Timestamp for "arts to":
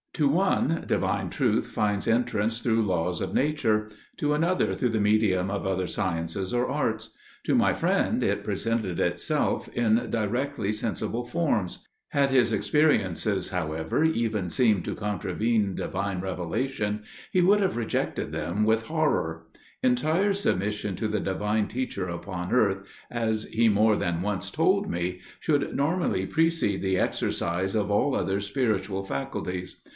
6.67-7.53